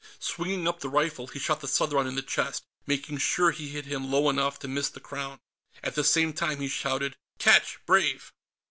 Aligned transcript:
Swinging 0.17 0.67
up 0.67 0.79
the 0.79 0.89
rifle, 0.89 1.27
he 1.27 1.37
shot 1.37 1.61
the 1.61 1.67
Southron 1.67 2.07
in 2.07 2.15
the 2.15 2.23
chest, 2.23 2.63
making 2.87 3.19
sure 3.19 3.51
he 3.51 3.69
hit 3.69 3.85
him 3.85 4.09
low 4.09 4.31
enough 4.31 4.57
to 4.57 4.67
miss 4.67 4.89
the 4.89 4.99
Crown. 4.99 5.39
At 5.83 5.93
the 5.93 6.03
same 6.03 6.33
time, 6.33 6.59
he 6.59 6.67
shouted: 6.69 7.17
"_Catch, 7.39 7.77
Brave! 7.85 8.33